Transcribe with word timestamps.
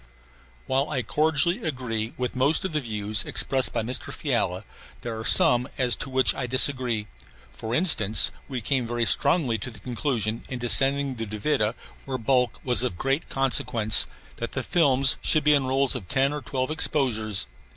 While 0.65 0.89
I 0.89 1.03
cordially 1.03 1.63
agree 1.63 2.15
with 2.17 2.35
most 2.35 2.65
of 2.65 2.71
the 2.73 2.79
views 2.81 3.23
expressed 3.23 3.71
by 3.71 3.83
Mr. 3.83 4.11
Fiala, 4.11 4.63
there 5.01 5.15
are 5.19 5.23
some 5.23 5.69
as 5.77 5.95
to 5.97 6.09
which 6.09 6.33
I 6.33 6.47
disagree; 6.47 7.05
for 7.51 7.75
instance, 7.75 8.31
we 8.47 8.61
came 8.61 8.87
very 8.87 9.05
strongly 9.05 9.59
to 9.59 9.69
the 9.69 9.77
conclusion, 9.77 10.43
in 10.49 10.57
descending 10.57 11.13
the 11.17 11.27
Duvida, 11.27 11.75
where 12.05 12.17
bulk 12.17 12.59
was 12.63 12.81
of 12.81 12.97
great 12.97 13.29
consequence, 13.29 14.07
that 14.37 14.53
the 14.53 14.63
films 14.63 15.17
should 15.21 15.43
be 15.43 15.53
in 15.53 15.67
rolls 15.67 15.93
of 15.93 16.07
ten 16.07 16.33
or 16.33 16.41
twelve 16.41 16.71
exposures. 16.71 17.45